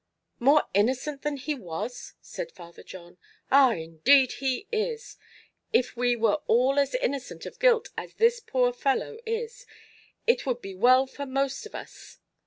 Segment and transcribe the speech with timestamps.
[0.39, 3.19] "More innocent than he was!" said Father John.
[3.51, 5.15] "Ah, indeed he is!
[5.71, 9.67] If we were all as innocent of guilt as this poor fellow is,
[10.25, 12.17] it would be well for most of us.